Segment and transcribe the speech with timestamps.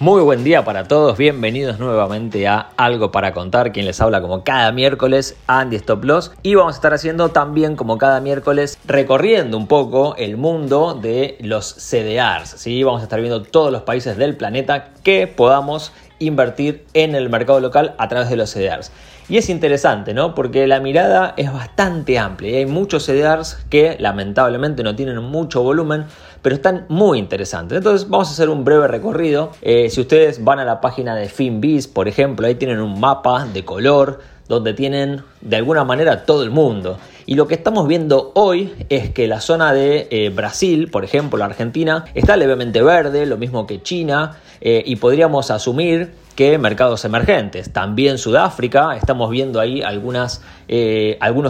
[0.00, 4.44] Muy buen día para todos, bienvenidos nuevamente a Algo para Contar, quien les habla como
[4.44, 9.56] cada miércoles, Andy Stop Loss, y vamos a estar haciendo también como cada miércoles, recorriendo
[9.56, 12.84] un poco el mundo de los CDRs, ¿sí?
[12.84, 17.58] vamos a estar viendo todos los países del planeta que podamos invertir en el mercado
[17.58, 18.92] local a través de los CDRs.
[19.28, 20.34] Y es interesante, ¿no?
[20.34, 25.62] Porque la mirada es bastante amplia y hay muchos CDRs que lamentablemente no tienen mucho
[25.62, 26.06] volumen,
[26.42, 27.78] pero están muy interesantes.
[27.78, 29.52] Entonces vamos a hacer un breve recorrido.
[29.62, 33.46] Eh, si ustedes van a la página de Finbiz, por ejemplo, ahí tienen un mapa
[33.46, 36.98] de color donde tienen de alguna manera todo el mundo.
[37.26, 41.44] Y lo que estamos viendo hoy es que la zona de eh, Brasil, por ejemplo,
[41.44, 47.70] Argentina, está levemente verde, lo mismo que China, eh, y podríamos asumir que mercados emergentes.
[47.70, 50.40] También Sudáfrica, estamos viendo ahí algunos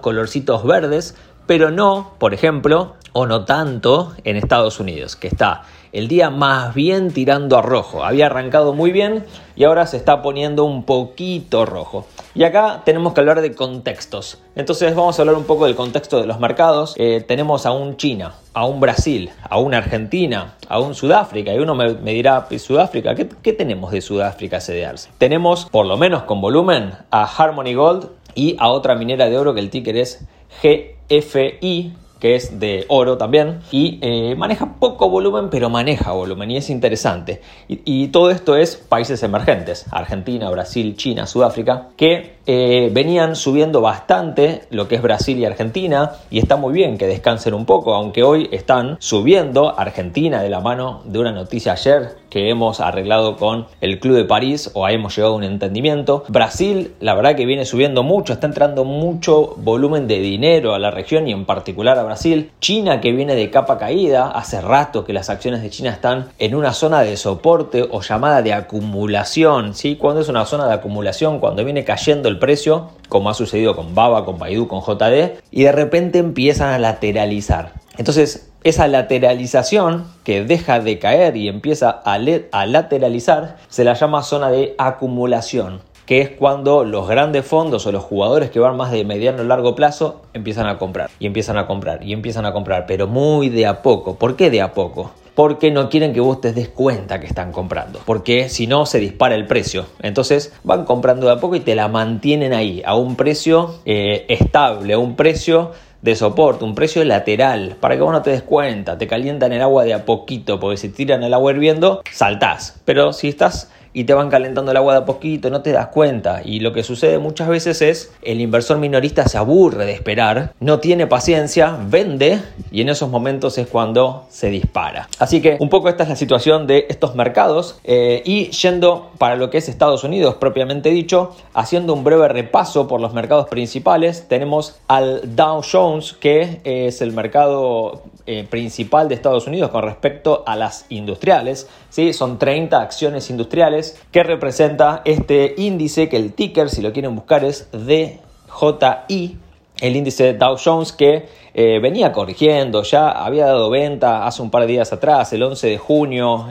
[0.00, 1.14] colorcitos verdes,
[1.46, 6.74] pero no, por ejemplo, o no tanto en Estados Unidos, que está el día más
[6.74, 8.04] bien tirando a rojo.
[8.04, 9.24] Había arrancado muy bien
[9.56, 12.06] y ahora se está poniendo un poquito rojo.
[12.34, 14.38] Y acá tenemos que hablar de contextos.
[14.54, 16.94] Entonces vamos a hablar un poco del contexto de los mercados.
[16.96, 21.52] Eh, tenemos a un China, a un Brasil, a una Argentina, a un Sudáfrica.
[21.52, 25.08] Y uno me, dirá, Sudáfrica, ¿qué, ¿qué, tenemos de Sudáfrica CDRs?
[25.18, 29.54] Tenemos, por lo menos con volumen, a Harmony Gold y a otra minera de oro
[29.54, 30.24] que el ticker es
[30.62, 36.58] GFI que es de oro también, y eh, maneja poco volumen, pero maneja volumen, y
[36.58, 37.40] es interesante.
[37.68, 44.62] Y, todo esto es países emergentes, Argentina, Brasil, China, Sudáfrica, que eh, venían subiendo bastante
[44.70, 48.22] lo que es Brasil y Argentina, y está muy bien que descansen un poco, aunque
[48.22, 53.66] hoy están subiendo Argentina de la mano de una noticia ayer que hemos arreglado con
[53.80, 56.24] el Club de París o hemos llegado a un entendimiento.
[56.28, 60.90] Brasil, la verdad que viene subiendo mucho, está entrando mucho volumen de dinero a la
[60.90, 62.50] región y en particular a Brasil.
[62.60, 66.56] China que viene de capa caída, hace rato que las acciones de China están en
[66.56, 69.74] una zona de soporte o llamada de acumulación.
[69.74, 69.94] ¿sí?
[69.94, 73.94] Cuando es una zona de acumulación, cuando viene cayendo el precio, como ha sucedido con
[73.94, 77.74] Baba, con Baidu, con JD, y de repente empiezan a lateralizar.
[77.96, 82.18] Entonces, esa lateralización que deja de caer y empieza a,
[82.52, 87.92] a, lateralizar se la llama zona de acumulación, que es cuando los grandes fondos o
[87.92, 91.56] los jugadores que van más de mediano o largo plazo empiezan a comprar y empiezan
[91.56, 94.16] a comprar y empiezan a comprar, pero muy de a poco.
[94.16, 95.12] ¿Por qué de a poco?
[95.36, 98.98] Porque no quieren que vos te des cuenta que están comprando, porque si no se
[98.98, 99.86] dispara el precio.
[100.02, 104.26] Entonces van comprando de a poco y te la mantienen ahí, a un precio eh,
[104.28, 105.70] estable, a un precio
[106.02, 109.62] de soporte, un precio lateral, para que vos no te des cuenta, te calientan el
[109.62, 112.80] agua de a poquito, porque si tiran el agua hirviendo, saltás.
[112.84, 115.88] Pero si estás y te van calentando el agua de a poquito, no te das
[115.88, 116.42] cuenta.
[116.44, 120.78] Y lo que sucede muchas veces es el inversor minorista se aburre de esperar, no
[120.78, 122.40] tiene paciencia, vende
[122.70, 125.08] y en esos momentos es cuando se dispara.
[125.18, 129.36] Así que un poco esta es la situación de estos mercados eh, y yendo para
[129.36, 134.26] lo que es Estados Unidos propiamente dicho, haciendo un breve repaso por los mercados principales,
[134.28, 140.42] tenemos al Dow Jones que es el mercado eh, principal de Estados Unidos con respecto
[140.46, 141.68] a las industriales.
[141.88, 142.12] ¿sí?
[142.12, 147.44] Son 30 acciones industriales que representa este índice que el ticker, si lo quieren buscar,
[147.44, 149.38] es DJI,
[149.80, 154.62] el índice Dow Jones que eh, venía corrigiendo, ya había dado venta hace un par
[154.62, 156.46] de días atrás, el 11 de junio,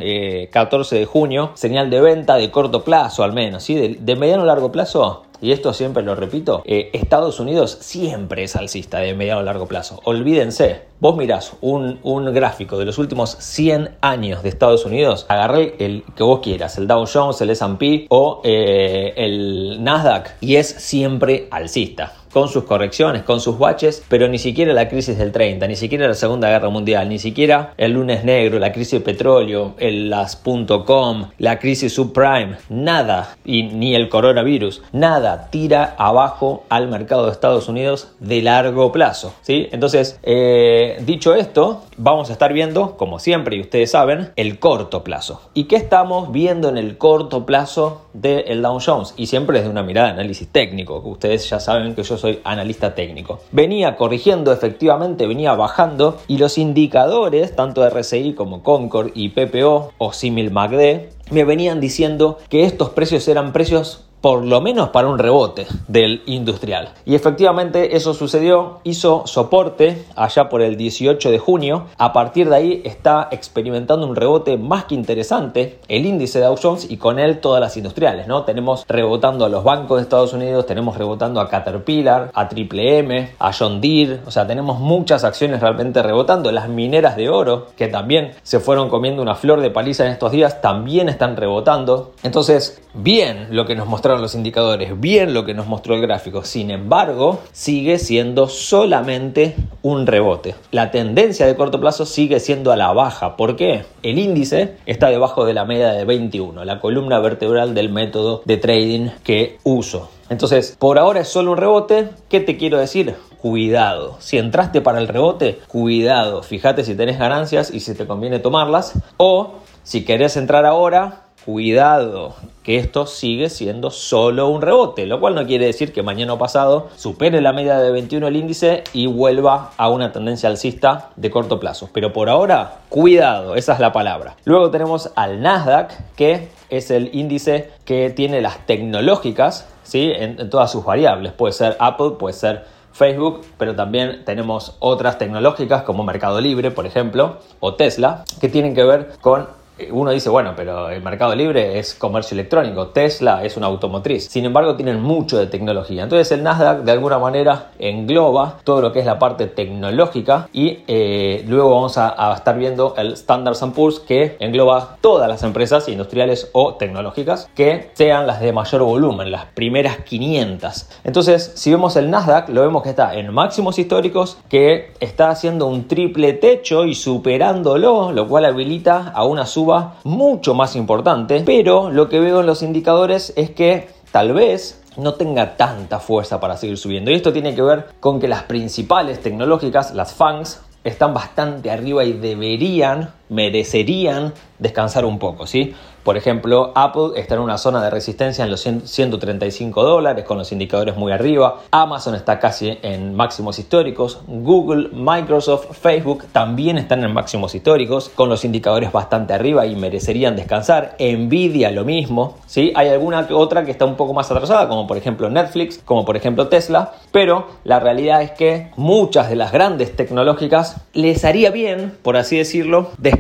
[0.52, 3.76] 14 eh, de junio, señal de venta de corto plazo al menos, ¿sí?
[3.76, 8.44] de, de mediano a largo plazo y esto siempre lo repito, eh, Estados Unidos siempre
[8.44, 10.00] es alcista de mediano a largo plazo.
[10.04, 12.00] Olvídense, vos mirás un,
[12.34, 16.88] gráfico de los últimos 100 años de Estados Unidos, agarré el que vos quieras, el
[16.88, 23.24] Dow Jones, el S&P o eh, el Nasdaq, y es siempre alcista con sus correcciones,
[23.24, 26.70] con sus baches, pero ni siquiera la crisis del 30, ni siquiera la Segunda Guerra
[26.70, 30.42] Mundial, ni siquiera el lunes negro, la crisis de petróleo, el las
[30.86, 37.32] .com, la crisis subprime, nada, y ni el coronavirus, nada tira abajo al mercado de
[37.32, 39.34] Estados Unidos de largo plazo.
[39.42, 39.68] ¿sí?
[39.72, 45.04] Entonces, eh, dicho esto, vamos a estar viendo, como siempre y ustedes saben, el corto
[45.04, 45.42] plazo.
[45.54, 49.14] ¿Y qué estamos viendo en el corto plazo del Dow Jones?
[49.18, 52.96] Y siempre desde una mirada de análisis técnico, ustedes ya saben que yo soy analista
[52.96, 53.40] técnico.
[53.52, 59.92] Venía corrigiendo efectivamente, venía bajando y los indicadores, tanto de RSI como Concord y PPO
[59.98, 65.08] o Simil MACD, me venían diciendo que estos precios eran precios por lo menos para
[65.08, 66.90] un rebote del industrial.
[67.06, 72.56] Y efectivamente eso sucedió, hizo soporte allá por el 18 de junio, a partir de
[72.56, 77.20] ahí está experimentando un rebote más que interesante el índice de Dow Jones y con
[77.20, 78.44] él todas las industriales, ¿no?
[78.44, 83.32] Tenemos rebotando a los bancos de Estados Unidos, tenemos rebotando a Caterpillar, a Triple M,
[83.40, 87.88] a John Deere, o sea, tenemos muchas acciones realmente rebotando, las mineras de oro que
[87.88, 92.14] también se fueron comiendo una flor de paliza en estos días también están rebotando.
[92.24, 96.44] Entonces, bien lo que nos los indicadores, bien lo que nos mostró el gráfico.
[96.44, 100.56] Sin embargo, sigue siendo solamente un rebote.
[100.72, 103.38] La tendencia de corto plazo sigue siendo a la baja.
[103.38, 103.84] ¿Por qué?
[104.02, 108.58] El índice está debajo de la media de 21, la columna vertebral del método de
[108.58, 110.10] trading que uso.
[110.30, 112.10] Entonces, por ahora es solo un rebote.
[112.30, 113.16] ¿Qué te quiero decir?
[113.42, 114.18] Cuidado.
[114.20, 116.44] Si entraste para el rebote, cuidado.
[116.44, 118.94] Fíjate si tenés ganancias y si te conviene tomarlas.
[119.18, 119.54] O
[119.84, 125.48] si querés entrar ahora, cuidado, que esto sigue siendo solo un rebote, lo cual no
[125.48, 129.72] quiere decir que mañana o pasado supere la media de 21 el índice y vuelva
[129.76, 131.90] a una tendencia alcista de corto plazo.
[131.92, 134.36] Pero por ahora, cuidado, esa es la palabra.
[134.46, 140.12] Luego tenemos al Nasdaq, que es el índice que tiene las tecnológicas ¿sí?
[140.16, 141.34] en, en todas sus variables.
[141.34, 146.86] Puede ser Apple, puede ser Facebook, pero también tenemos otras tecnológicas como Mercado Libre, por
[146.86, 149.58] ejemplo, o Tesla, que tienen que ver con
[149.92, 154.28] uno dice, bueno, pero el mercado libre es comercio electrónico, Tesla es una automotriz.
[154.28, 156.04] Sin embargo, tienen mucho de tecnología.
[156.04, 160.80] Entonces el Nasdaq de alguna manera engloba todo lo que es la parte tecnológica y
[160.88, 166.50] eh, luego vamos a, estar viendo el Standard Poor's que engloba todas las empresas industriales
[166.54, 170.90] o tecnológicas que sean las de mayor volumen, las primeras 500.
[171.04, 175.68] Entonces, si vemos el Nasdaq, lo vemos que está en máximos históricos, que está haciendo
[175.68, 179.69] un triple techo y superándolo, lo cual habilita a una suba
[180.04, 185.14] mucho más importante, pero lo que veo en los indicadores es que tal vez no
[185.14, 187.12] tenga tanta fuerza para seguir subiendo.
[187.12, 192.04] Y esto tiene que ver con que las principales tecnológicas, las FANGs, están bastante arriba
[192.04, 195.74] y deberían, merecerían descansar un poco, ¿sí?
[196.04, 200.52] Por ejemplo, Apple está en una zona de resistencia en los 135 dólares con los
[200.52, 201.60] indicadores muy arriba.
[201.72, 204.22] Amazon está casi en máximos históricos.
[204.28, 210.36] Google, Microsoft, Facebook también están en máximos históricos con los indicadores bastante arriba y merecerían
[210.36, 210.96] descansar.
[211.00, 212.38] Nvidia lo mismo.
[212.48, 212.72] ¿sí?
[212.76, 216.16] Hay alguna otra que está un poco más atrasada, como por ejemplo Netflix, como por
[216.16, 216.94] ejemplo Tesla.
[217.12, 222.38] Pero la realidad es que muchas de las grandes tecnológicas les haría bien, por así
[222.38, 223.19] decirlo, descansar.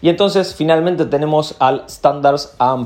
[0.00, 2.40] Y entonces finalmente tenemos al Standard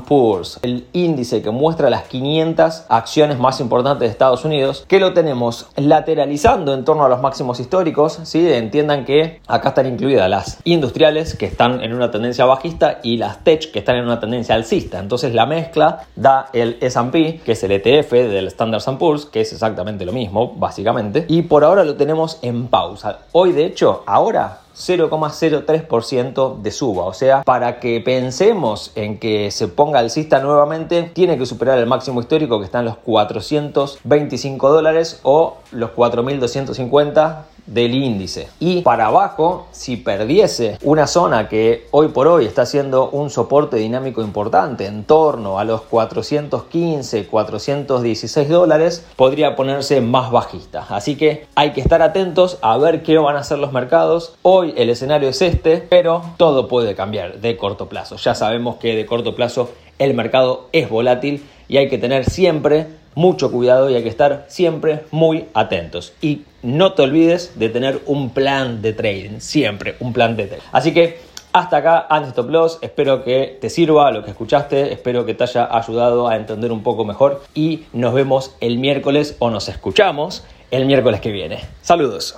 [0.07, 5.13] Poor's, el índice que muestra las 500 acciones más importantes de Estados Unidos, que lo
[5.13, 8.19] tenemos lateralizando en torno a los máximos históricos.
[8.23, 8.51] ¿sí?
[8.51, 13.43] Entiendan que acá están incluidas las industriales que están en una tendencia bajista y las
[13.43, 14.99] tech que están en una tendencia alcista.
[14.99, 19.53] Entonces la mezcla da el S&P, que es el ETF del Standard Poor's, que es
[19.53, 21.25] exactamente lo mismo, básicamente.
[21.27, 23.19] Y por ahora lo tenemos en pausa.
[23.31, 27.05] Hoy, de hecho, ahora 0,03% de suba.
[27.05, 31.85] O sea, para que pensemos en que se ponga alcista nuevamente, tiene que superar el
[31.85, 38.49] máximo histórico que está en los 425 dólares o los 4.250 del índice.
[38.59, 43.77] Y para abajo, si perdiese una zona que hoy por hoy está siendo un soporte
[43.77, 50.85] dinámico importante en torno a los 415, 416 dólares, podría ponerse más bajista.
[50.89, 54.35] Así que hay que estar atentos a ver qué van a hacer los mercados.
[54.41, 58.17] Hoy el escenario es este, pero todo puede cambiar de corto plazo.
[58.17, 62.87] Ya sabemos que de corto plazo el mercado es volátil y hay que tener siempre
[63.19, 66.13] mucho cuidado y hay que estar siempre muy atentos.
[66.21, 70.63] Y no te olvides de tener un plan de trading, siempre un plan de trading.
[70.71, 71.19] Así que
[71.51, 72.79] hasta acá, antes Stop Loss.
[72.81, 74.93] Espero que te sirva lo que escuchaste.
[74.93, 77.43] Espero que te haya ayudado a entender un poco mejor.
[77.53, 81.59] Y nos vemos el miércoles o nos escuchamos el miércoles que viene.
[81.81, 82.37] Saludos.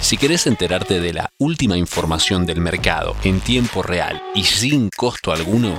[0.00, 5.32] Si querés enterarte de la última información del mercado en tiempo real y sin costo
[5.32, 5.78] alguno,